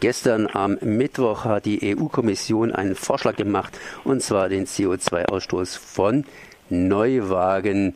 Gestern 0.00 0.48
am 0.50 0.78
Mittwoch 0.80 1.44
hat 1.44 1.66
die 1.66 1.94
EU-Kommission 1.94 2.72
einen 2.72 2.94
Vorschlag 2.94 3.36
gemacht, 3.36 3.78
und 4.02 4.22
zwar 4.22 4.48
den 4.48 4.66
CO2-Ausstoß 4.66 5.78
von 5.78 6.24
Neuwagen 6.70 7.94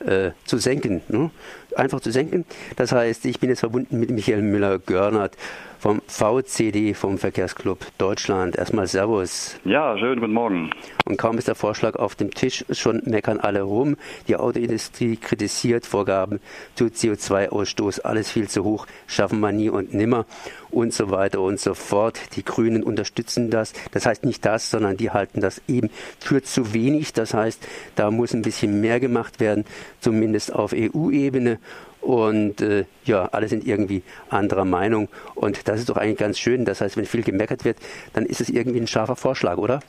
äh, 0.00 0.32
zu 0.44 0.58
senken. 0.58 1.00
Ne? 1.08 1.30
Einfach 1.74 2.00
zu 2.00 2.10
senken. 2.10 2.44
Das 2.76 2.92
heißt, 2.92 3.24
ich 3.24 3.40
bin 3.40 3.48
jetzt 3.48 3.60
verbunden 3.60 3.98
mit 3.98 4.10
Michael 4.10 4.42
Müller-Görnert 4.42 5.36
vom 5.78 6.02
VCD, 6.06 6.94
vom 6.94 7.18
Verkehrsclub 7.18 7.78
Deutschland. 7.98 8.56
Erstmal 8.56 8.86
Servus. 8.86 9.58
Ja, 9.64 9.96
schönen 9.98 10.20
guten 10.20 10.32
Morgen. 10.32 10.70
Und 11.04 11.18
kaum 11.18 11.38
ist 11.38 11.48
der 11.48 11.54
Vorschlag 11.54 11.96
auf 11.96 12.14
dem 12.14 12.32
Tisch, 12.32 12.64
schon 12.70 13.02
meckern 13.04 13.38
alle 13.40 13.62
rum. 13.62 13.96
Die 14.28 14.36
Autoindustrie 14.36 15.16
kritisiert 15.16 15.86
Vorgaben 15.86 16.40
zu 16.74 16.86
CO2-Ausstoß, 16.86 18.00
alles 18.00 18.30
viel 18.30 18.48
zu 18.48 18.64
hoch, 18.64 18.86
schaffen 19.06 19.40
wir 19.40 19.52
nie 19.52 19.68
und 19.68 19.94
nimmer 19.94 20.26
und 20.70 20.92
so 20.92 21.10
weiter 21.10 21.40
und 21.40 21.60
so 21.60 21.74
fort. 21.74 22.20
Die 22.36 22.44
Grünen 22.44 22.82
unterstützen 22.82 23.50
das. 23.50 23.72
Das 23.92 24.06
heißt 24.06 24.24
nicht 24.24 24.44
das, 24.44 24.70
sondern 24.70 24.96
die 24.96 25.10
halten 25.10 25.40
das 25.40 25.62
eben 25.68 25.90
für 26.18 26.42
zu 26.42 26.74
wenig. 26.74 27.12
Das 27.12 27.34
heißt, 27.34 27.66
da 27.94 28.10
muss 28.10 28.34
ein 28.34 28.42
bisschen 28.42 28.80
mehr 28.80 29.00
gemacht 29.00 29.40
werden, 29.40 29.64
zumindest 30.00 30.52
auf 30.52 30.74
EU-Ebene. 30.74 31.58
Und 32.06 32.60
äh, 32.60 32.84
ja, 33.04 33.28
alle 33.32 33.48
sind 33.48 33.66
irgendwie 33.66 34.04
anderer 34.30 34.64
Meinung. 34.64 35.08
Und 35.34 35.66
das 35.66 35.80
ist 35.80 35.88
doch 35.88 35.96
eigentlich 35.96 36.18
ganz 36.18 36.38
schön. 36.38 36.64
Das 36.64 36.80
heißt, 36.80 36.96
wenn 36.96 37.04
viel 37.04 37.24
gemeckert 37.24 37.64
wird, 37.64 37.78
dann 38.12 38.24
ist 38.24 38.40
es 38.40 38.48
irgendwie 38.48 38.78
ein 38.78 38.86
scharfer 38.86 39.16
Vorschlag, 39.16 39.56
oder? 39.56 39.80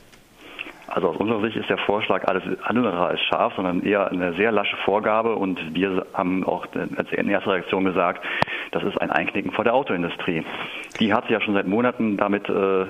Also 0.87 1.09
aus 1.09 1.17
unserer 1.17 1.41
Sicht 1.41 1.57
ist 1.57 1.69
der 1.69 1.77
Vorschlag 1.77 2.27
alles 2.27 2.41
andere 2.63 3.05
als 3.05 3.21
scharf, 3.21 3.53
sondern 3.55 3.83
eher 3.83 4.09
eine 4.09 4.33
sehr 4.33 4.51
lasche 4.51 4.75
Vorgabe. 4.77 5.35
Und 5.35 5.75
wir 5.75 6.07
haben 6.15 6.43
auch 6.43 6.65
als 6.73 7.11
erste 7.11 7.51
Reaktion 7.51 7.85
gesagt, 7.85 8.25
das 8.71 8.83
ist 8.83 8.99
ein 8.99 9.11
Einknicken 9.11 9.51
vor 9.51 9.63
der 9.63 9.75
Autoindustrie. 9.75 10.43
Die 10.99 11.13
hat 11.13 11.29
ja 11.29 11.39
schon 11.39 11.53
seit 11.53 11.67
Monaten 11.67 12.17
damit 12.17 12.49
äh, 12.49 12.85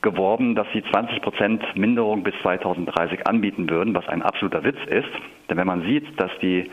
geworben, 0.00 0.54
dass 0.54 0.66
sie 0.72 0.82
20 0.82 1.20
Prozent 1.20 1.62
Minderung 1.76 2.22
bis 2.22 2.34
2030 2.40 3.26
anbieten 3.26 3.68
würden, 3.68 3.94
was 3.94 4.08
ein 4.08 4.22
absoluter 4.22 4.64
Witz 4.64 4.78
ist. 4.86 5.10
Denn 5.50 5.58
wenn 5.58 5.66
man 5.66 5.82
sieht, 5.82 6.18
dass 6.18 6.30
die 6.40 6.70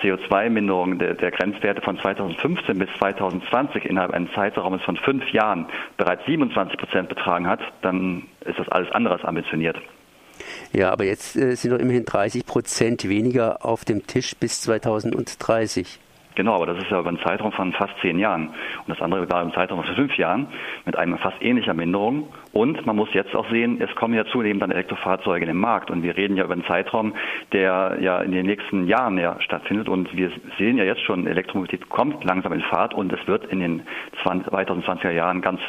CO2-Minderung 0.00 0.98
der, 0.98 1.14
der, 1.14 1.30
Grenzwerte 1.30 1.82
von 1.82 1.98
2015 1.98 2.78
bis 2.78 2.88
2020 2.98 3.84
innerhalb 3.84 4.12
eines 4.12 4.32
Zeitraumes 4.32 4.82
von 4.82 4.96
fünf 4.96 5.28
Jahren 5.32 5.66
bereits 5.96 6.24
27 6.26 6.78
Prozent 6.78 7.08
betragen 7.08 7.46
hat, 7.46 7.60
dann 7.82 8.24
ist 8.44 8.58
das 8.58 8.68
alles 8.68 8.90
andere 8.92 9.14
als 9.14 9.24
ambitioniert. 9.24 9.76
Ja, 10.72 10.90
aber 10.90 11.04
jetzt 11.04 11.36
äh, 11.36 11.54
sind 11.56 11.72
noch 11.72 11.80
immerhin 11.80 12.04
30 12.04 12.46
Prozent 12.46 13.08
weniger 13.08 13.64
auf 13.64 13.84
dem 13.84 14.06
Tisch 14.06 14.36
bis 14.36 14.60
2030. 14.62 15.98
Genau, 16.38 16.54
aber 16.54 16.66
das 16.66 16.78
ist 16.78 16.88
ja 16.88 17.00
über 17.00 17.08
einen 17.08 17.18
Zeitraum 17.18 17.50
von 17.50 17.72
fast 17.72 17.92
zehn 18.00 18.16
Jahren. 18.16 18.46
Und 18.46 18.86
das 18.86 19.02
andere 19.02 19.28
war 19.28 19.42
im 19.42 19.52
Zeitraum 19.54 19.82
von 19.82 19.92
fünf 19.96 20.16
Jahren 20.16 20.46
mit 20.86 20.94
einer 20.94 21.18
fast 21.18 21.42
ähnlicher 21.42 21.74
Minderung. 21.74 22.28
Und 22.52 22.86
man 22.86 22.94
muss 22.94 23.12
jetzt 23.12 23.34
auch 23.34 23.50
sehen, 23.50 23.80
es 23.80 23.92
kommen 23.96 24.14
ja 24.14 24.24
zunehmend 24.24 24.62
dann 24.62 24.70
Elektrofahrzeuge 24.70 25.40
in 25.40 25.48
den 25.48 25.56
Markt. 25.56 25.90
Und 25.90 26.04
wir 26.04 26.16
reden 26.16 26.36
ja 26.36 26.44
über 26.44 26.52
einen 26.52 26.64
Zeitraum, 26.66 27.14
der 27.50 27.98
ja 28.00 28.20
in 28.20 28.30
den 28.30 28.46
nächsten 28.46 28.86
Jahren 28.86 29.18
ja 29.18 29.40
stattfindet. 29.40 29.88
Und 29.88 30.16
wir 30.16 30.30
sehen 30.58 30.78
ja 30.78 30.84
jetzt 30.84 31.02
schon, 31.02 31.26
Elektromobilität 31.26 31.88
kommt 31.88 32.22
langsam 32.22 32.52
in 32.52 32.60
Fahrt 32.60 32.94
und 32.94 33.12
es 33.12 33.26
wird 33.26 33.46
in 33.46 33.58
den 33.58 33.82
2020er 34.22 35.10
Jahren 35.10 35.40
ganz 35.40 35.60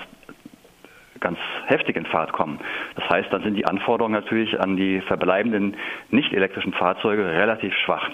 ganz 1.19 1.39
heftig 1.65 1.97
in 1.97 2.05
Fahrt 2.05 2.31
kommen. 2.31 2.59
Das 2.95 3.09
heißt, 3.09 3.33
dann 3.33 3.41
sind 3.41 3.55
die 3.55 3.65
Anforderungen 3.65 4.13
natürlich 4.13 4.57
an 4.61 4.77
die 4.77 5.01
verbleibenden 5.01 5.75
nicht 6.11 6.31
elektrischen 6.31 6.73
Fahrzeuge 6.73 7.25
relativ 7.25 7.73
schwach. 7.73 8.07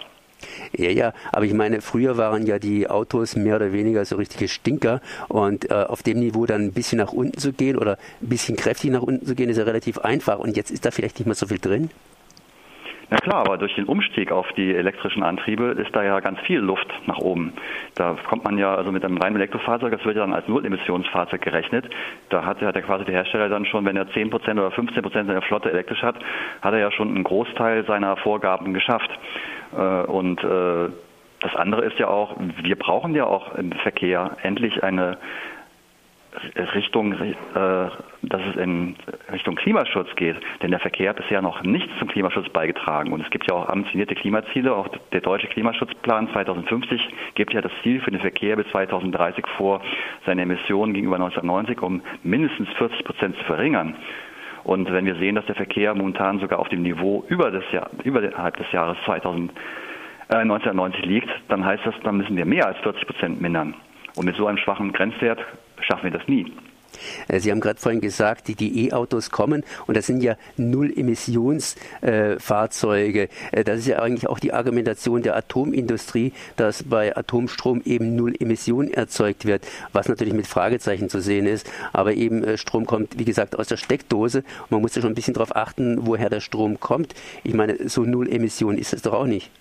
Ja, 0.77 0.89
ja, 0.89 1.13
aber 1.31 1.45
ich 1.45 1.53
meine, 1.53 1.81
früher 1.81 2.17
waren 2.17 2.45
ja 2.45 2.59
die 2.59 2.89
Autos 2.89 3.35
mehr 3.35 3.57
oder 3.57 3.73
weniger 3.73 4.05
so 4.05 4.15
richtige 4.15 4.47
Stinker 4.47 5.01
und 5.27 5.69
äh, 5.69 5.73
auf 5.73 6.03
dem 6.03 6.19
Niveau 6.19 6.45
dann 6.45 6.61
ein 6.61 6.73
bisschen 6.73 6.97
nach 6.97 7.13
unten 7.13 7.37
zu 7.37 7.53
gehen 7.53 7.77
oder 7.77 7.97
ein 8.21 8.29
bisschen 8.29 8.55
kräftig 8.55 8.91
nach 8.91 9.01
unten 9.01 9.25
zu 9.25 9.35
gehen, 9.35 9.49
ist 9.49 9.57
ja 9.57 9.63
relativ 9.63 9.99
einfach 9.99 10.39
und 10.39 10.55
jetzt 10.57 10.71
ist 10.71 10.85
da 10.85 10.91
vielleicht 10.91 11.19
nicht 11.19 11.25
mehr 11.25 11.35
so 11.35 11.47
viel 11.47 11.59
drin. 11.59 11.89
Na 13.09 13.17
klar, 13.17 13.41
aber 13.41 13.57
durch 13.57 13.75
den 13.75 13.85
Umstieg 13.85 14.31
auf 14.31 14.47
die 14.53 14.73
elektrischen 14.73 15.21
Antriebe 15.21 15.75
ist 15.77 15.95
da 15.95 16.03
ja 16.03 16.19
ganz 16.21 16.39
viel 16.41 16.59
Luft 16.59 16.87
nach 17.05 17.19
oben. 17.19 17.53
Da 17.93 18.17
kommt 18.27 18.43
man 18.43 18.57
ja 18.57 18.73
also 18.73 18.91
mit 18.91 19.05
einem 19.05 19.17
reinen 19.17 19.35
Elektrofahrzeug, 19.35 19.91
das 19.91 20.03
wird 20.05 20.15
ja 20.15 20.23
dann 20.23 20.33
als 20.33 20.47
Null-Emissionsfahrzeug 20.47 21.41
gerechnet. 21.41 21.85
Da 22.29 22.43
hat 22.45 22.61
ja 22.61 22.71
der, 22.71 22.81
quasi 22.81 23.05
der 23.05 23.13
Hersteller 23.13 23.47
dann 23.47 23.65
schon, 23.67 23.85
wenn 23.85 23.95
er 23.95 24.07
10% 24.07 24.33
oder 24.33 24.69
15% 24.69 25.11
seiner 25.11 25.41
Flotte 25.43 25.69
elektrisch 25.69 26.01
hat, 26.01 26.15
hat 26.61 26.73
er 26.73 26.79
ja 26.79 26.91
schon 26.91 27.09
einen 27.09 27.23
Großteil 27.23 27.85
seiner 27.85 28.17
Vorgaben 28.17 28.73
geschafft. 28.73 29.11
Äh, 29.75 30.05
und 30.07 30.43
äh, 30.43 30.89
das 31.41 31.55
andere 31.55 31.83
ist 31.85 31.99
ja 31.99 32.07
auch, 32.07 32.35
wir 32.63 32.75
brauchen 32.75 33.13
ja 33.13 33.25
auch 33.25 33.55
im 33.55 33.71
Verkehr 33.71 34.37
endlich 34.41 34.83
eine 34.83 35.17
Richtung, 36.73 37.13
äh, 37.13 37.89
dass 38.21 38.41
es 38.49 38.55
in 38.57 38.95
Richtung 39.31 39.55
Klimaschutz 39.55 40.13
geht. 40.15 40.35
Denn 40.61 40.71
der 40.71 40.79
Verkehr 40.79 41.09
hat 41.09 41.17
bisher 41.17 41.41
noch 41.41 41.63
nichts 41.63 41.91
zum 41.99 42.07
Klimaschutz 42.07 42.49
beigetragen. 42.49 43.13
Und 43.13 43.21
es 43.21 43.29
gibt 43.29 43.47
ja 43.49 43.55
auch 43.55 43.69
ambitionierte 43.69 44.15
Klimaziele. 44.15 44.75
Auch 44.75 44.87
der 45.11 45.21
deutsche 45.21 45.47
Klimaschutzplan 45.47 46.29
2050 46.31 47.07
gibt 47.35 47.53
ja 47.53 47.61
das 47.61 47.71
Ziel 47.83 48.01
für 48.01 48.11
den 48.11 48.19
Verkehr 48.19 48.55
bis 48.55 48.67
2030 48.71 49.45
vor, 49.57 49.81
seine 50.25 50.43
Emissionen 50.43 50.93
gegenüber 50.93 51.15
1990 51.15 51.81
um 51.81 52.01
mindestens 52.23 52.69
40 52.77 53.03
Prozent 53.03 53.37
zu 53.37 53.43
verringern. 53.45 53.95
Und 54.65 54.91
wenn 54.91 55.05
wir 55.05 55.15
sehen, 55.17 55.35
dass 55.35 55.45
der 55.45 55.53
Verkehr 55.53 55.93
momentan 55.93 56.39
sogar 56.39 56.57
auf 56.57 56.69
dem 56.69 56.81
Niveau 56.81 57.23
über 57.29 57.51
das 57.51 57.63
Jahr, 57.71 57.91
überhalb 58.03 58.57
des 58.57 58.71
Jahres 58.71 58.97
2000, 59.05 59.51
äh, 60.29 60.37
1990 60.37 61.05
liegt, 61.05 61.29
dann 61.49 61.63
heißt 61.63 61.85
das, 61.85 61.93
dann 62.03 62.17
müssen 62.17 62.35
wir 62.35 62.45
mehr 62.45 62.65
als 62.65 62.77
40 62.79 63.05
Prozent 63.05 63.41
mindern. 63.41 63.75
Und 64.15 64.25
mit 64.25 64.35
so 64.35 64.47
einem 64.47 64.57
schwachen 64.57 64.91
Grenzwert 64.91 65.39
schaffen 65.81 66.05
wir 66.11 66.17
das 66.17 66.27
nie. 66.27 66.51
Äh, 67.27 67.39
Sie 67.39 67.51
haben 67.51 67.59
gerade 67.59 67.79
vorhin 67.79 68.01
gesagt, 68.01 68.47
die 68.47 68.87
E-Autos 68.87 69.29
kommen 69.31 69.63
und 69.87 69.97
das 69.97 70.05
sind 70.07 70.23
ja 70.23 70.37
Null-Emissionsfahrzeuge. 70.57 73.29
Äh, 73.51 73.63
das 73.63 73.79
ist 73.79 73.87
ja 73.87 73.99
eigentlich 73.99 74.27
auch 74.27 74.39
die 74.39 74.53
Argumentation 74.53 75.21
der 75.21 75.35
Atomindustrie, 75.35 76.33
dass 76.55 76.83
bei 76.83 77.15
Atomstrom 77.15 77.81
eben 77.85 78.15
Null 78.15 78.33
Emission 78.39 78.91
erzeugt 78.91 79.45
wird, 79.45 79.65
was 79.93 80.07
natürlich 80.07 80.33
mit 80.33 80.47
Fragezeichen 80.47 81.09
zu 81.09 81.21
sehen 81.21 81.45
ist. 81.45 81.69
Aber 81.93 82.13
eben 82.13 82.43
äh, 82.43 82.57
Strom 82.57 82.85
kommt, 82.85 83.19
wie 83.19 83.25
gesagt, 83.25 83.57
aus 83.57 83.67
der 83.67 83.77
Steckdose. 83.77 84.43
Man 84.69 84.81
muss 84.81 84.95
ja 84.95 85.01
schon 85.01 85.11
ein 85.11 85.15
bisschen 85.15 85.33
darauf 85.33 85.55
achten, 85.55 86.07
woher 86.07 86.29
der 86.29 86.41
Strom 86.41 86.79
kommt. 86.79 87.13
Ich 87.43 87.53
meine, 87.53 87.89
so 87.89 88.03
Null 88.03 88.29
Emission 88.29 88.77
ist 88.77 88.93
es 88.93 89.01
doch 89.01 89.13
auch 89.13 89.25
nicht. 89.25 89.51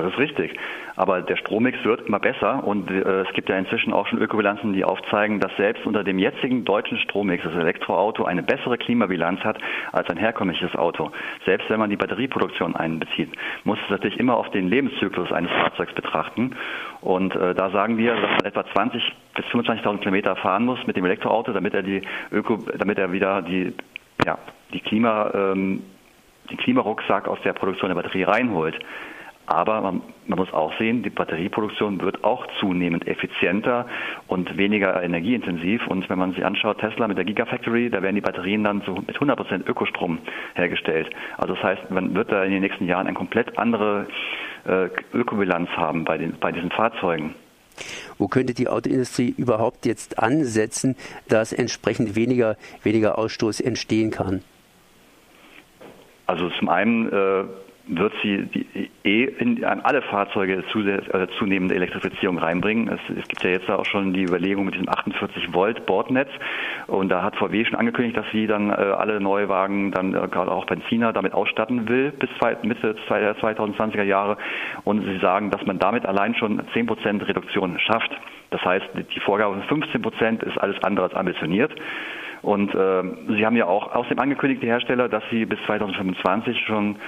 Das 0.00 0.12
ist 0.12 0.18
richtig. 0.18 0.54
Aber 0.96 1.22
der 1.22 1.36
Strommix 1.36 1.82
wird 1.84 2.06
immer 2.06 2.20
besser 2.20 2.64
und 2.64 2.90
äh, 2.90 3.22
es 3.22 3.32
gibt 3.32 3.48
ja 3.48 3.56
inzwischen 3.56 3.92
auch 3.92 4.06
schon 4.06 4.20
Ökobilanzen, 4.20 4.72
die 4.72 4.84
aufzeigen, 4.84 5.40
dass 5.40 5.54
selbst 5.56 5.86
unter 5.86 6.04
dem 6.04 6.18
jetzigen 6.18 6.64
deutschen 6.64 6.98
Strommix 6.98 7.42
das 7.42 7.54
Elektroauto 7.54 8.24
eine 8.24 8.42
bessere 8.42 8.78
Klimabilanz 8.78 9.40
hat 9.40 9.58
als 9.92 10.08
ein 10.08 10.16
herkömmliches 10.16 10.74
Auto. 10.76 11.10
Selbst 11.44 11.68
wenn 11.70 11.80
man 11.80 11.90
die 11.90 11.96
Batterieproduktion 11.96 12.76
einbezieht, 12.76 13.30
muss 13.64 13.78
es 13.84 13.90
natürlich 13.90 14.18
immer 14.18 14.36
auf 14.36 14.50
den 14.50 14.68
Lebenszyklus 14.68 15.32
eines 15.32 15.50
Fahrzeugs 15.50 15.92
betrachten. 15.94 16.56
Und 17.00 17.34
äh, 17.34 17.54
da 17.54 17.70
sagen 17.70 17.98
wir, 17.98 18.14
dass 18.14 18.30
man 18.30 18.44
etwa 18.44 18.64
20 18.72 19.02
bis 19.34 19.44
25.000 19.46 19.98
Kilometer 19.98 20.36
fahren 20.36 20.64
muss 20.64 20.78
mit 20.86 20.96
dem 20.96 21.04
Elektroauto, 21.04 21.52
damit 21.52 21.74
er 21.74 21.82
die 21.82 22.02
Öko, 22.30 22.58
damit 22.78 22.98
er 22.98 23.12
wieder 23.12 23.42
die, 23.42 23.74
ja, 24.24 24.38
die 24.72 24.80
Klima, 24.80 25.30
ähm, 25.34 25.82
den 26.50 26.56
Klimarucksack 26.58 27.26
aus 27.26 27.38
der 27.44 27.52
Produktion 27.52 27.88
der 27.88 27.96
Batterie 27.96 28.24
reinholt. 28.24 28.78
Aber 29.46 29.80
man, 29.82 30.02
man, 30.26 30.38
muss 30.38 30.52
auch 30.52 30.72
sehen, 30.78 31.02
die 31.02 31.10
Batterieproduktion 31.10 32.00
wird 32.00 32.24
auch 32.24 32.46
zunehmend 32.60 33.06
effizienter 33.06 33.86
und 34.26 34.56
weniger 34.56 35.02
energieintensiv. 35.02 35.86
Und 35.86 36.08
wenn 36.08 36.18
man 36.18 36.32
sich 36.32 36.44
anschaut, 36.44 36.78
Tesla 36.78 37.08
mit 37.08 37.18
der 37.18 37.24
Gigafactory, 37.24 37.90
da 37.90 38.02
werden 38.02 38.14
die 38.14 38.22
Batterien 38.22 38.64
dann 38.64 38.82
so 38.86 38.94
mit 38.94 39.14
100 39.14 39.36
Prozent 39.36 39.68
Ökostrom 39.68 40.18
hergestellt. 40.54 41.10
Also 41.36 41.54
das 41.54 41.62
heißt, 41.62 41.90
man 41.90 42.14
wird 42.14 42.32
da 42.32 42.42
in 42.42 42.52
den 42.52 42.62
nächsten 42.62 42.86
Jahren 42.86 43.06
eine 43.06 43.14
komplett 43.14 43.58
andere 43.58 44.06
äh, 44.66 44.88
Ökobilanz 45.12 45.68
haben 45.70 46.04
bei, 46.04 46.16
den, 46.16 46.38
bei 46.40 46.50
diesen 46.50 46.70
Fahrzeugen. 46.70 47.34
Wo 48.18 48.28
könnte 48.28 48.54
die 48.54 48.68
Autoindustrie 48.68 49.34
überhaupt 49.36 49.84
jetzt 49.84 50.18
ansetzen, 50.18 50.96
dass 51.28 51.52
entsprechend 51.52 52.16
weniger, 52.16 52.56
weniger 52.82 53.18
Ausstoß 53.18 53.60
entstehen 53.60 54.10
kann? 54.10 54.42
Also 56.26 56.48
zum 56.50 56.68
einen 56.68 57.12
äh, 57.12 57.44
wird 57.86 58.12
sie 58.22 58.46
die 58.46 58.90
eh 59.04 59.24
in, 59.24 59.62
an 59.64 59.80
alle 59.80 60.00
Fahrzeuge 60.02 60.64
zu, 60.72 60.80
äh, 60.80 61.26
zunehmende 61.38 61.74
Elektrifizierung 61.74 62.38
reinbringen. 62.38 62.88
Es, 62.88 63.00
es, 63.16 63.28
gibt 63.28 63.42
ja 63.42 63.50
jetzt 63.50 63.70
auch 63.70 63.84
schon 63.84 64.14
die 64.14 64.22
Überlegung 64.22 64.64
mit 64.64 64.74
diesem 64.74 64.88
48 64.88 65.52
Volt 65.52 65.84
Bordnetz 65.84 66.30
und 66.86 67.10
da 67.10 67.22
hat 67.22 67.36
VW 67.36 67.64
schon 67.66 67.78
angekündigt, 67.78 68.16
dass 68.16 68.24
sie 68.32 68.46
dann 68.46 68.70
äh, 68.70 68.72
alle 68.72 69.20
Neuwagen 69.20 69.92
dann 69.92 70.14
äh, 70.14 70.28
gerade 70.28 70.50
auch 70.50 70.64
Benziner 70.64 71.12
damit 71.12 71.34
ausstatten 71.34 71.86
will 71.88 72.12
bis 72.12 72.30
zwei, 72.38 72.56
Mitte 72.62 72.96
der 73.10 73.36
2020er 73.36 74.02
Jahre 74.02 74.38
und 74.84 75.04
sie 75.04 75.18
sagen, 75.18 75.50
dass 75.50 75.64
man 75.66 75.78
damit 75.78 76.06
allein 76.06 76.34
schon 76.34 76.62
10 76.72 76.86
Prozent 76.86 77.28
Reduktion 77.28 77.78
schafft. 77.78 78.10
Das 78.50 78.64
heißt, 78.64 78.86
die 79.14 79.20
Vorgabe 79.20 79.54
von 79.54 79.64
15 79.64 80.00
Prozent 80.00 80.42
ist 80.42 80.56
alles 80.58 80.82
andere 80.82 81.06
als 81.06 81.14
ambitioniert. 81.14 81.72
Und 82.44 82.74
äh, 82.74 83.02
Sie 83.36 83.44
haben 83.44 83.56
ja 83.56 83.66
auch 83.66 83.94
außerdem 83.94 84.18
angekündigt, 84.18 84.62
die 84.62 84.66
Hersteller, 84.66 85.08
dass 85.08 85.24
Sie 85.30 85.46
bis 85.46 85.58
2025 85.66 86.60
schon 86.66 86.92
äh, 86.92 86.98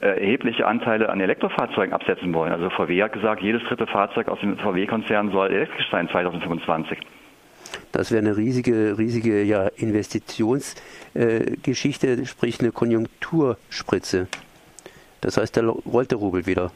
erhebliche 0.00 0.66
Anteile 0.66 1.08
an 1.08 1.20
Elektrofahrzeugen 1.20 1.92
absetzen 1.92 2.34
wollen. 2.34 2.52
Also 2.52 2.70
VW 2.70 3.00
hat 3.02 3.12
gesagt, 3.12 3.42
jedes 3.42 3.62
dritte 3.64 3.86
Fahrzeug 3.86 4.28
aus 4.28 4.40
dem 4.40 4.56
VW-Konzern 4.58 5.30
soll 5.30 5.50
elektrisch 5.50 5.88
sein 5.90 6.08
2025. 6.08 6.98
Das 7.92 8.10
wäre 8.10 8.20
eine 8.20 8.36
riesige, 8.36 8.98
riesige 8.98 9.42
ja, 9.42 9.68
Investitionsgeschichte, 9.76 12.08
äh, 12.08 12.26
sprich 12.26 12.60
eine 12.60 12.72
Konjunkturspritze. 12.72 14.26
Das 15.20 15.36
heißt, 15.36 15.56
da 15.56 15.68
rollt 15.68 16.10
der 16.10 16.18
Rubel 16.18 16.46
wieder. 16.46 16.72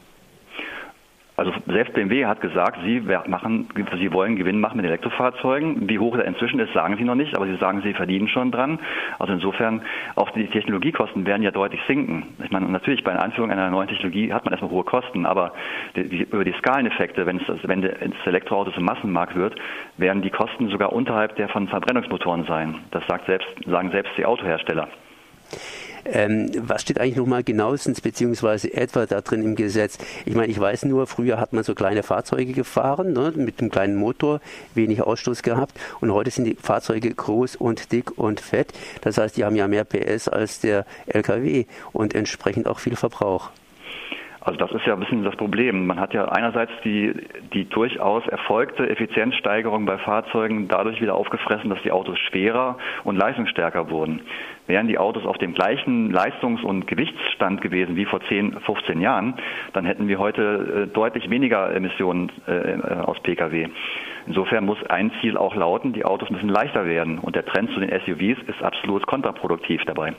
Also 1.35 1.51
selbst 1.65 1.93
BMW 1.93 2.25
hat 2.27 2.41
gesagt, 2.41 2.77
sie 2.83 3.01
machen, 3.27 3.67
sie 3.97 4.13
wollen 4.13 4.35
Gewinn 4.35 4.59
machen 4.59 4.77
mit 4.77 4.85
Elektrofahrzeugen. 4.85 5.89
Wie 5.89 5.97
hoch 5.97 6.15
er 6.15 6.25
inzwischen 6.25 6.59
ist, 6.59 6.73
sagen 6.73 6.95
sie 6.97 7.03
noch 7.03 7.15
nicht, 7.15 7.35
aber 7.35 7.47
sie 7.47 7.55
sagen, 7.55 7.81
sie 7.81 7.93
verdienen 7.93 8.27
schon 8.27 8.51
dran. 8.51 8.77
Also 9.17 9.33
insofern, 9.33 9.81
auch 10.15 10.29
die 10.31 10.47
Technologiekosten 10.47 11.25
werden 11.25 11.41
ja 11.41 11.49
deutlich 11.49 11.81
sinken. 11.87 12.27
Ich 12.43 12.51
meine, 12.51 12.67
natürlich 12.67 13.03
bei 13.03 13.13
der 13.13 13.23
Einführung 13.23 13.49
einer 13.49 13.71
neuen 13.71 13.87
Technologie 13.87 14.31
hat 14.31 14.45
man 14.45 14.53
erstmal 14.53 14.71
hohe 14.71 14.83
Kosten, 14.83 15.25
aber 15.25 15.53
die, 15.95 16.07
die, 16.07 16.21
über 16.23 16.43
die 16.43 16.53
Skaleneffekte, 16.53 17.25
wenn 17.25 17.37
es, 17.37 17.47
wenn 17.63 17.81
das 17.81 17.91
Elektroauto 18.25 18.71
zum 18.71 18.83
Massenmarkt 18.83 19.35
wird, 19.35 19.55
werden 19.97 20.21
die 20.21 20.29
Kosten 20.29 20.69
sogar 20.69 20.93
unterhalb 20.93 21.35
der 21.37 21.49
von 21.49 21.67
Verbrennungsmotoren 21.67 22.45
sein. 22.45 22.75
Das 22.91 23.05
sagt 23.07 23.25
selbst, 23.25 23.47
sagen 23.65 23.89
selbst 23.89 24.11
die 24.17 24.25
Autohersteller. 24.25 24.87
Ähm, 26.05 26.51
was 26.57 26.81
steht 26.81 26.99
eigentlich 26.99 27.15
nochmal 27.15 27.43
genauestens 27.43 28.01
beziehungsweise 28.01 28.73
etwa 28.73 29.05
da 29.05 29.21
drin 29.21 29.43
im 29.43 29.55
Gesetz? 29.55 29.97
Ich 30.25 30.35
meine, 30.35 30.51
ich 30.51 30.59
weiß 30.59 30.85
nur, 30.85 31.07
früher 31.07 31.39
hat 31.39 31.53
man 31.53 31.63
so 31.63 31.75
kleine 31.75 32.03
Fahrzeuge 32.03 32.53
gefahren, 32.53 33.13
ne, 33.13 33.31
mit 33.35 33.61
einem 33.61 33.71
kleinen 33.71 33.95
Motor, 33.95 34.41
wenig 34.75 35.01
Ausstoß 35.01 35.43
gehabt 35.43 35.79
und 36.01 36.11
heute 36.11 36.31
sind 36.31 36.45
die 36.45 36.57
Fahrzeuge 36.61 37.13
groß 37.13 37.55
und 37.55 37.91
dick 37.91 38.17
und 38.17 38.41
fett. 38.41 38.73
Das 39.01 39.17
heißt, 39.17 39.37
die 39.37 39.45
haben 39.45 39.55
ja 39.55 39.67
mehr 39.67 39.85
PS 39.85 40.27
als 40.27 40.59
der 40.59 40.85
LKW 41.07 41.65
und 41.93 42.15
entsprechend 42.15 42.67
auch 42.67 42.79
viel 42.79 42.95
Verbrauch. 42.95 43.51
Also 44.45 44.59
das 44.59 44.71
ist 44.73 44.85
ja 44.85 44.93
ein 44.93 44.99
bisschen 44.99 45.23
das 45.23 45.37
Problem. 45.37 45.87
Man 45.87 45.99
hat 45.99 46.13
ja 46.13 46.25
einerseits 46.25 46.71
die, 46.83 47.13
die 47.53 47.63
durchaus 47.69 48.27
erfolgte 48.27 48.89
Effizienzsteigerung 48.89 49.85
bei 49.85 49.97
Fahrzeugen 49.97 50.67
dadurch 50.67 51.01
wieder 51.01 51.15
aufgefressen, 51.15 51.69
dass 51.69 51.81
die 51.83 51.93
Autos 51.93 52.19
schwerer 52.19 52.77
und 53.05 53.15
leistungsstärker 53.15 53.89
wurden. 53.89 54.21
Wären 54.67 54.87
die 54.87 54.97
Autos 54.97 55.25
auf 55.25 55.37
dem 55.37 55.53
gleichen 55.53 56.11
Leistungs- 56.11 56.61
und 56.61 56.87
Gewichtsstand 56.87 57.61
gewesen 57.61 57.95
wie 57.95 58.03
vor 58.03 58.19
10, 58.21 58.59
15 58.59 58.99
Jahren, 58.99 59.35
dann 59.71 59.85
hätten 59.85 60.09
wir 60.09 60.19
heute 60.19 60.87
äh, 60.89 60.93
deutlich 60.93 61.29
weniger 61.29 61.73
Emissionen 61.73 62.29
äh, 62.45 62.81
aus 63.01 63.19
Pkw. 63.21 63.69
Insofern 64.27 64.65
muss 64.65 64.77
ein 64.89 65.11
Ziel 65.21 65.37
auch 65.37 65.55
lauten, 65.55 65.93
die 65.93 66.03
Autos 66.03 66.29
müssen 66.29 66.49
leichter 66.49 66.85
werden. 66.85 67.19
Und 67.19 67.35
der 67.35 67.45
Trend 67.45 67.71
zu 67.71 67.79
den 67.79 67.89
SUVs 67.89 68.41
ist 68.47 68.61
absolut 68.61 69.05
kontraproduktiv 69.07 69.81
dabei. 69.85 70.13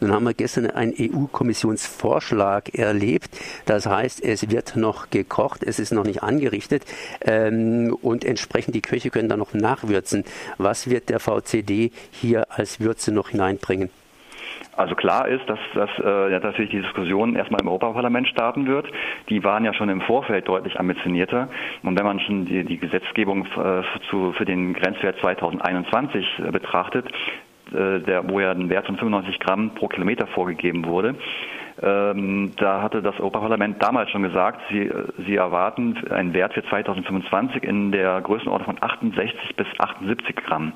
Nun 0.00 0.12
haben 0.12 0.24
wir 0.24 0.34
gestern 0.34 0.70
einen 0.70 0.94
EU-Kommissionsvorschlag 0.98 2.74
erlebt. 2.74 3.30
Das 3.66 3.86
heißt, 3.86 4.22
es 4.22 4.50
wird 4.50 4.76
noch 4.76 5.10
gekocht, 5.10 5.62
es 5.62 5.78
ist 5.78 5.92
noch 5.92 6.04
nicht 6.04 6.22
angerichtet 6.22 6.84
ähm, 7.22 7.96
und 8.02 8.24
entsprechend 8.24 8.74
die 8.74 8.82
Köche 8.82 9.10
können 9.10 9.28
dann 9.28 9.38
noch 9.38 9.54
nachwürzen. 9.54 10.24
Was 10.58 10.88
wird 10.90 11.08
der 11.08 11.20
VCD 11.20 11.90
hier 12.10 12.50
als 12.50 12.80
Würze 12.80 13.12
noch 13.12 13.30
hineinbringen? 13.30 13.90
Also 14.76 14.94
klar 14.94 15.28
ist, 15.28 15.48
dass, 15.48 15.58
dass 15.74 15.90
äh, 16.02 16.32
ja, 16.32 16.40
natürlich 16.40 16.70
die 16.70 16.82
Diskussion 16.82 17.36
erstmal 17.36 17.60
im 17.60 17.68
Europaparlament 17.68 18.28
starten 18.28 18.66
wird. 18.66 18.86
Die 19.28 19.44
waren 19.44 19.64
ja 19.64 19.72
schon 19.72 19.88
im 19.88 20.00
Vorfeld 20.00 20.48
deutlich 20.48 20.78
ambitionierter. 20.78 21.48
Und 21.82 21.98
wenn 21.98 22.04
man 22.04 22.20
schon 22.20 22.46
die, 22.46 22.64
die 22.64 22.78
Gesetzgebung 22.78 23.46
äh, 23.46 23.82
zu, 24.10 24.32
für 24.32 24.44
den 24.44 24.74
Grenzwert 24.74 25.18
2021 25.20 26.26
äh, 26.38 26.50
betrachtet, 26.50 27.06
äh, 27.74 28.00
der, 28.00 28.28
wo 28.28 28.40
ja 28.40 28.52
ein 28.52 28.70
Wert 28.70 28.86
von 28.86 28.96
95 28.96 29.38
Gramm 29.40 29.74
pro 29.74 29.88
Kilometer 29.88 30.26
vorgegeben 30.28 30.86
wurde. 30.86 31.14
Ähm, 31.82 32.52
da 32.56 32.82
hatte 32.82 33.02
das 33.02 33.18
Europaparlament 33.18 33.82
damals 33.82 34.10
schon 34.10 34.22
gesagt, 34.22 34.60
sie, 34.70 34.90
sie 35.26 35.36
erwarten 35.36 35.96
einen 36.08 36.32
Wert 36.32 36.54
für 36.54 36.64
2025 36.64 37.64
in 37.64 37.90
der 37.90 38.20
Größenordnung 38.20 38.76
von 38.76 38.82
68 38.82 39.56
bis 39.56 39.66
78 39.78 40.36
Gramm. 40.36 40.72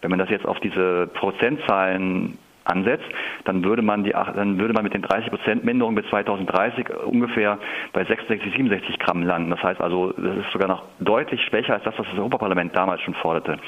Wenn 0.00 0.10
man 0.10 0.18
das 0.18 0.30
jetzt 0.30 0.46
auf 0.46 0.58
diese 0.58 1.06
Prozentzahlen 1.14 2.38
ansetzt, 2.64 3.06
dann 3.44 3.64
würde 3.64 3.82
man 3.82 4.04
die, 4.04 4.10
dann 4.10 4.58
würde 4.58 4.74
man 4.74 4.84
mit 4.84 4.94
den 4.94 5.02
30 5.02 5.30
Prozent 5.30 5.64
Minderung 5.64 5.94
bis 5.94 6.06
2030 6.08 6.86
ungefähr 7.04 7.58
bei 7.92 8.04
66, 8.04 8.52
67 8.52 8.98
Gramm 8.98 9.22
landen. 9.22 9.50
Das 9.50 9.62
heißt 9.62 9.80
also, 9.80 10.12
das 10.12 10.36
ist 10.38 10.52
sogar 10.52 10.68
noch 10.68 10.84
deutlich 11.00 11.40
schwächer 11.42 11.74
als 11.74 11.84
das, 11.84 11.98
was 11.98 12.06
das 12.08 12.18
Europaparlament 12.18 12.74
damals 12.74 13.00
schon 13.02 13.14
forderte. 13.14 13.58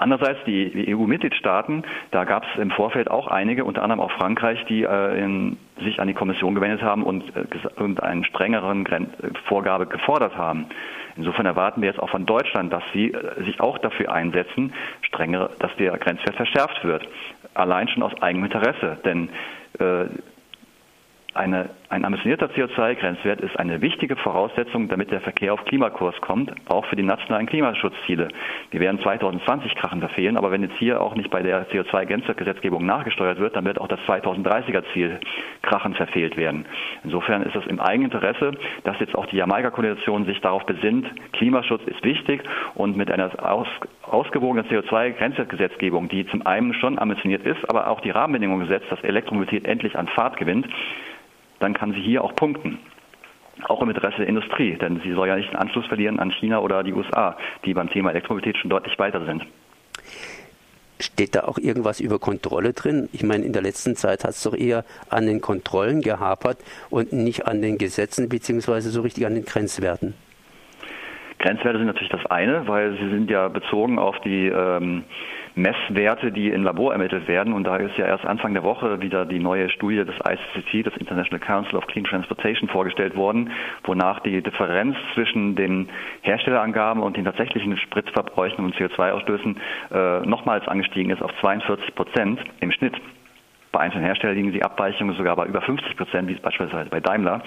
Andererseits 0.00 0.42
die 0.46 0.94
EU-Mitgliedstaaten, 0.94 1.84
da 2.10 2.24
gab 2.24 2.44
es 2.44 2.58
im 2.58 2.70
Vorfeld 2.70 3.10
auch 3.10 3.26
einige, 3.26 3.66
unter 3.66 3.82
anderem 3.82 4.00
auch 4.00 4.10
Frankreich, 4.12 4.64
die 4.64 4.82
äh, 4.82 5.22
in, 5.22 5.58
sich 5.84 6.00
an 6.00 6.08
die 6.08 6.14
Kommission 6.14 6.54
gewendet 6.54 6.80
haben 6.80 7.02
und, 7.02 7.22
äh, 7.36 7.44
und 7.76 8.02
einen 8.02 8.24
strengeren 8.24 8.84
Gren 8.84 9.10
Vorgabe 9.46 9.84
gefordert 9.84 10.38
haben. 10.38 10.64
Insofern 11.16 11.44
erwarten 11.44 11.82
wir 11.82 11.90
jetzt 11.90 12.00
auch 12.00 12.08
von 12.08 12.24
Deutschland, 12.24 12.72
dass 12.72 12.82
sie 12.94 13.12
äh, 13.12 13.44
sich 13.44 13.60
auch 13.60 13.76
dafür 13.76 14.10
einsetzen, 14.10 14.72
strengere, 15.02 15.50
dass 15.58 15.76
der 15.76 15.98
Grenzwert 15.98 16.34
verschärft 16.34 16.82
wird. 16.82 17.06
Allein 17.52 17.86
schon 17.88 18.02
aus 18.02 18.22
eigenem 18.22 18.46
Interesse, 18.46 18.96
denn 19.04 19.28
äh, 19.78 20.06
eine, 21.34 21.70
ein 21.88 22.04
ambitionierter 22.04 22.46
CO2-Grenzwert 22.46 23.40
ist 23.40 23.56
eine 23.58 23.80
wichtige 23.80 24.16
Voraussetzung, 24.16 24.88
damit 24.88 25.12
der 25.12 25.20
Verkehr 25.20 25.52
auf 25.52 25.64
Klimakurs 25.64 26.20
kommt, 26.20 26.52
auch 26.68 26.84
für 26.86 26.96
die 26.96 27.04
nationalen 27.04 27.46
Klimaschutzziele. 27.46 28.28
Wir 28.70 28.80
werden 28.80 29.00
2020 29.00 29.76
Krachen 29.76 30.00
verfehlen, 30.00 30.36
aber 30.36 30.50
wenn 30.50 30.62
jetzt 30.62 30.76
hier 30.78 31.00
auch 31.00 31.14
nicht 31.14 31.30
bei 31.30 31.42
der 31.42 31.68
CO2-Grenzwertgesetzgebung 31.70 32.84
nachgesteuert 32.84 33.38
wird, 33.38 33.54
dann 33.54 33.64
wird 33.64 33.80
auch 33.80 33.86
das 33.86 34.00
2030er-Ziel 34.00 35.20
Krachen 35.62 35.94
verfehlt 35.94 36.36
werden. 36.36 36.66
Insofern 37.04 37.42
ist 37.42 37.54
es 37.54 37.66
im 37.66 37.78
Eigeninteresse, 37.78 38.52
dass 38.82 38.98
jetzt 38.98 39.14
auch 39.14 39.26
die 39.26 39.36
Jamaika-Koalition 39.36 40.26
sich 40.26 40.40
darauf 40.40 40.66
besinnt, 40.66 41.06
Klimaschutz 41.32 41.82
ist 41.86 42.02
wichtig 42.02 42.42
und 42.74 42.96
mit 42.96 43.10
einer 43.10 43.30
aus, 43.48 43.68
ausgewogenen 44.02 44.66
CO2-Grenzwertgesetzgebung, 44.66 46.08
die 46.08 46.26
zum 46.26 46.44
einen 46.44 46.74
schon 46.74 46.98
ambitioniert 46.98 47.46
ist, 47.46 47.68
aber 47.70 47.88
auch 47.88 48.00
die 48.00 48.10
Rahmenbedingungen 48.10 48.66
setzt, 48.66 48.90
dass 48.90 49.00
Elektromobilität 49.04 49.66
endlich 49.66 49.96
an 49.96 50.08
Fahrt 50.08 50.36
gewinnt, 50.36 50.66
dann 51.60 51.74
kann 51.74 51.92
sie 51.92 52.00
hier 52.00 52.24
auch 52.24 52.34
punkten. 52.34 52.78
Auch 53.68 53.82
im 53.82 53.90
Interesse 53.90 54.18
der 54.18 54.26
Industrie, 54.26 54.76
denn 54.76 55.00
sie 55.04 55.12
soll 55.12 55.28
ja 55.28 55.36
nicht 55.36 55.50
den 55.50 55.56
Anschluss 55.56 55.86
verlieren 55.86 56.18
an 56.18 56.30
China 56.32 56.60
oder 56.60 56.82
die 56.82 56.94
USA, 56.94 57.36
die 57.64 57.74
beim 57.74 57.90
Thema 57.90 58.10
Elektromobilität 58.10 58.58
schon 58.60 58.70
deutlich 58.70 58.98
weiter 58.98 59.24
sind. 59.26 59.44
Steht 60.98 61.34
da 61.34 61.44
auch 61.44 61.58
irgendwas 61.58 62.00
über 62.00 62.18
Kontrolle 62.18 62.72
drin? 62.72 63.08
Ich 63.12 63.22
meine, 63.22 63.44
in 63.44 63.52
der 63.52 63.62
letzten 63.62 63.96
Zeit 63.96 64.24
hat 64.24 64.30
es 64.30 64.42
doch 64.42 64.54
eher 64.54 64.84
an 65.08 65.26
den 65.26 65.40
Kontrollen 65.40 66.02
gehapert 66.02 66.58
und 66.90 67.12
nicht 67.12 67.46
an 67.46 67.62
den 67.62 67.78
Gesetzen 67.78 68.28
beziehungsweise 68.28 68.90
so 68.90 69.02
richtig 69.02 69.26
an 69.26 69.34
den 69.34 69.44
Grenzwerten. 69.44 70.14
Grenzwerte 71.38 71.78
sind 71.78 71.86
natürlich 71.86 72.12
das 72.12 72.26
eine, 72.26 72.68
weil 72.68 72.98
sie 72.98 73.08
sind 73.08 73.30
ja 73.30 73.48
bezogen 73.48 73.98
auf 73.98 74.18
die 74.20 74.48
ähm, 74.48 75.04
Messwerte, 75.54 76.32
die 76.32 76.48
im 76.48 76.64
Labor 76.64 76.92
ermittelt 76.92 77.28
werden. 77.28 77.52
Und 77.52 77.64
da 77.64 77.76
ist 77.76 77.96
ja 77.96 78.06
erst 78.06 78.24
Anfang 78.24 78.54
der 78.54 78.62
Woche 78.62 79.00
wieder 79.00 79.26
die 79.26 79.38
neue 79.38 79.68
Studie 79.70 80.04
des 80.04 80.14
ICCT, 80.16 80.86
des 80.86 80.96
International 80.96 81.40
Council 81.40 81.76
of 81.76 81.86
Clean 81.86 82.04
Transportation, 82.04 82.68
vorgestellt 82.68 83.16
worden, 83.16 83.50
wonach 83.84 84.20
die 84.20 84.42
Differenz 84.42 84.96
zwischen 85.14 85.56
den 85.56 85.88
Herstellerangaben 86.22 87.02
und 87.02 87.16
den 87.16 87.24
tatsächlichen 87.24 87.76
Spritverbräuchen 87.76 88.64
und 88.64 88.74
CO2-Ausstößen 88.76 89.56
äh, 89.92 90.26
nochmals 90.26 90.66
angestiegen 90.68 91.10
ist 91.10 91.22
auf 91.22 91.32
42 91.40 91.94
Prozent 91.94 92.40
im 92.60 92.72
Schnitt. 92.72 92.94
Bei 93.72 93.80
einzelnen 93.80 94.04
Herstellern 94.04 94.36
liegen 94.36 94.52
die 94.52 94.64
Abweichungen 94.64 95.14
sogar 95.16 95.36
bei 95.36 95.46
über 95.46 95.60
50 95.60 95.96
Prozent, 95.96 96.28
wie 96.28 96.34
beispielsweise 96.34 96.90
bei 96.90 96.98
Daimler. 96.98 97.40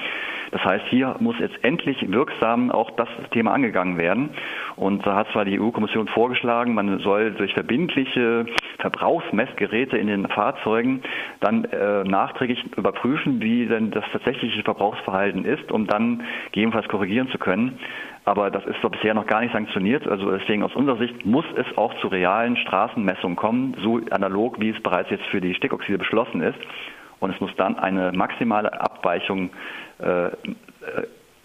Das 0.52 0.64
heißt, 0.64 0.86
hier 0.90 1.16
muss 1.20 1.38
jetzt 1.40 1.56
endlich 1.64 1.98
wirksam 2.10 2.72
auch 2.72 2.92
das 2.92 3.10
Thema 3.32 3.52
angegangen 3.54 3.98
werden. 3.98 4.30
Und 4.78 5.06
da 5.06 5.16
hat 5.16 5.28
zwar 5.34 5.44
die 5.44 5.60
EU-Kommission 5.60 6.08
vorgeschlagen, 6.08 6.74
man 6.74 7.00
soll 7.00 7.32
durch 7.32 7.54
verbindliche 7.54 8.46
Verbrauchsmessgeräte 8.80 9.98
in 9.98 10.08
den 10.08 10.28
Fahrzeugen 10.30 11.02
dann 11.42 11.66
äh, 11.66 12.04
nachträglich 12.06 12.64
überprüfen, 12.78 13.42
wie 13.42 13.66
denn 13.66 13.92
das 13.92 14.06
tatsächliche 14.14 14.64
Verbrauchsverhalten 14.64 15.44
ist, 15.44 15.72
um 15.72 15.88
dann 15.88 16.24
gegebenenfalls 16.52 16.88
korrigieren 16.88 17.28
zu 17.30 17.38
können. 17.38 17.80
Aber 18.26 18.50
das 18.50 18.66
ist 18.66 18.78
doch 18.82 18.92
bisher 18.92 19.14
noch 19.14 19.28
gar 19.28 19.42
nicht 19.42 19.52
sanktioniert. 19.52 20.08
Also 20.08 20.32
deswegen 20.32 20.64
aus 20.64 20.74
unserer 20.76 20.98
Sicht 20.98 21.26
muss 21.26 21.46
es 21.56 21.66
auch 21.78 21.94
zu 22.00 22.08
realen 22.08 22.56
Straßenmessungen 22.58 23.36
kommen, 23.36 23.76
so 23.82 24.00
analog 24.12 24.60
wie 24.60 24.70
es 24.70 24.82
bereits 24.82 25.10
jetzt 25.10 25.26
für 25.26 25.42
die 25.42 25.54
Stickoxide 25.54 25.98
beschlossen 25.98 26.42
ist. 26.42 26.60
Und 27.20 27.32
es 27.32 27.40
muss 27.40 27.56
dann 27.56 27.78
eine 27.78 28.12
maximale 28.12 28.82
Abweichung 28.82 29.52
äh, 30.00 30.28
äh, 30.28 30.32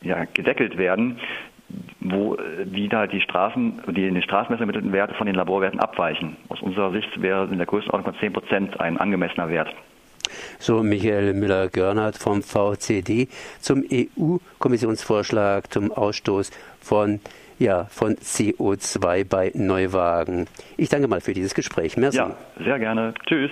ja, 0.02 0.24
gedeckelt 0.34 0.78
werden, 0.78 1.18
wo 2.00 2.36
wie 2.64 2.88
da 2.88 3.06
die 3.06 3.20
Straßen, 3.20 3.82
die 3.88 4.06
in 4.06 4.14
den 4.14 4.22
Straßenmessungen 4.22 4.70
ermittelten 4.70 4.92
Werte 4.92 5.14
von 5.14 5.26
den 5.26 5.36
Laborwerten 5.36 5.80
abweichen. 5.80 6.36
Aus 6.48 6.62
unserer 6.62 6.92
Sicht 6.92 7.20
wäre 7.20 7.44
in 7.50 7.58
der 7.58 7.66
Größenordnung 7.66 8.14
von 8.14 8.20
10 8.20 8.32
Prozent 8.32 8.80
ein 8.80 8.98
angemessener 8.98 9.48
Wert. 9.48 9.74
So 10.58 10.82
Michael 10.82 11.34
Müller-Görnert 11.34 12.16
vom 12.16 12.42
VCD 12.42 13.28
zum 13.60 13.84
EU-Kommissionsvorschlag 13.90 15.72
zum 15.72 15.92
Ausstoß 15.92 16.50
von 16.80 17.20
ja, 17.58 17.86
von 17.86 18.14
CO2 18.16 19.24
bei 19.24 19.50
Neuwagen. 19.54 20.46
Ich 20.76 20.88
danke 20.88 21.08
mal 21.08 21.20
für 21.20 21.34
dieses 21.34 21.54
Gespräch. 21.54 21.96
Merci. 21.96 22.18
Ja, 22.18 22.36
sehr 22.62 22.78
gerne. 22.78 23.14
Tschüss. 23.26 23.50